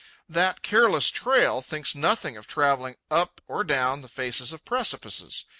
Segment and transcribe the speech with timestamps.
[0.27, 5.45] That careless trail thinks nothing of travelling up or down the faces of precipices.